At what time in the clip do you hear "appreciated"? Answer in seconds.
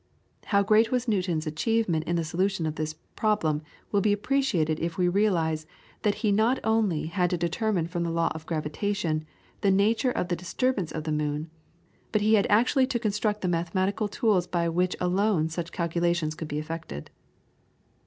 4.13-4.79